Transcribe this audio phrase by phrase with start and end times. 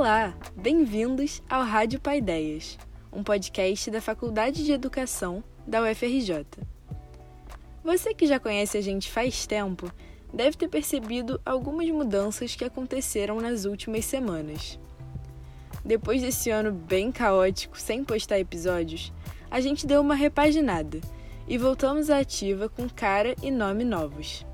[0.00, 2.78] Olá, bem-vindos ao Rádio Paideias,
[3.12, 6.46] um podcast da Faculdade de Educação da UFRJ.
[7.84, 9.92] Você que já conhece a gente faz tempo
[10.32, 14.80] deve ter percebido algumas mudanças que aconteceram nas últimas semanas.
[15.84, 19.12] Depois desse ano bem caótico, sem postar episódios,
[19.50, 20.98] a gente deu uma repaginada
[21.46, 24.46] e voltamos à ativa com cara e nome novos.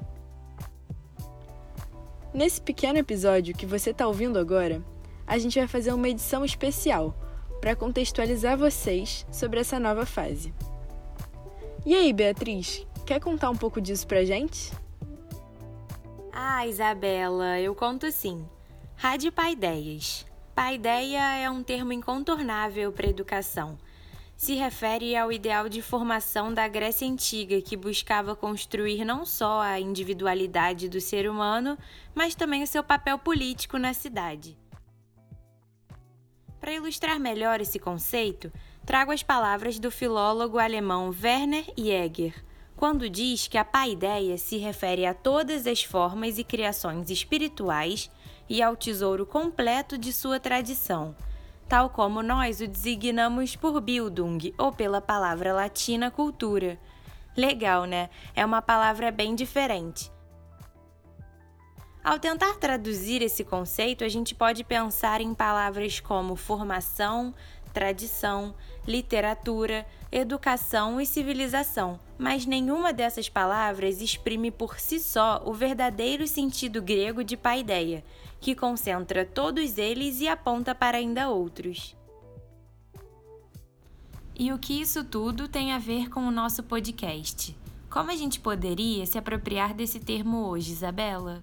[2.35, 4.82] Nesse pequeno episódio que você está ouvindo agora,
[5.26, 7.14] a gente vai fazer uma edição especial
[7.61, 10.54] para contextualizar vocês sobre essa nova fase.
[11.85, 14.72] E aí, Beatriz, quer contar um pouco disso pra gente?
[16.32, 18.46] Ah, Isabela, eu conto sim.
[18.94, 20.26] Rádio Paideias.
[20.54, 23.79] Paideia é um termo incontornável para educação.
[24.36, 29.80] Se refere ao ideal de formação da Grécia Antiga, que buscava construir não só a
[29.80, 31.79] individualidade do ser humano,
[32.14, 34.58] mas também o seu papel político na cidade.
[36.67, 38.53] Para ilustrar melhor esse conceito,
[38.84, 42.34] trago as palavras do filólogo alemão Werner Jäger,
[42.75, 48.11] quando diz que a paideia se refere a todas as formas e criações espirituais
[48.48, 51.14] e ao tesouro completo de sua tradição,
[51.69, 56.81] tal como nós o designamos por Bildung ou pela palavra latina cultura.
[57.37, 58.11] Legal, né?
[58.34, 60.11] É uma palavra bem diferente.
[62.06, 67.34] Ao tentar traduzir esse conceito, a gente pode pensar em palavras como formação,
[67.74, 68.54] tradição,
[68.86, 76.80] literatura, educação e civilização, mas nenhuma dessas palavras exprime por si só o verdadeiro sentido
[76.80, 78.04] grego de paideia,
[78.41, 81.96] que concentra todos eles e aponta para ainda outros.
[84.32, 87.58] E o que isso tudo tem a ver com o nosso podcast?
[87.91, 91.42] Como a gente poderia se apropriar desse termo hoje, Isabela?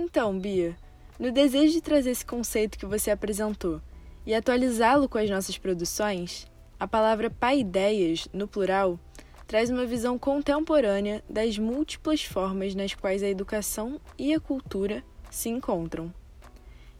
[0.00, 0.76] Então, Bia,
[1.18, 3.80] no desejo de trazer esse conceito que você apresentou
[4.24, 6.46] e atualizá-lo com as nossas produções,
[6.78, 8.96] a palavra paideias, no plural,
[9.44, 15.48] traz uma visão contemporânea das múltiplas formas nas quais a educação e a cultura se
[15.48, 16.14] encontram.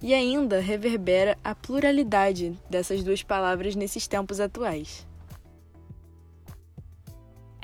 [0.02, 5.06] E ainda reverbera a pluralidade dessas duas palavras nesses tempos atuais.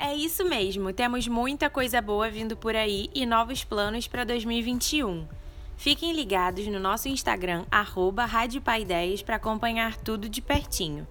[0.07, 5.27] É isso mesmo, temos muita coisa boa vindo por aí e novos planos para 2021.
[5.75, 8.29] Fiquem ligados no nosso Instagram, arroba
[9.25, 11.07] para acompanhar tudo de pertinho.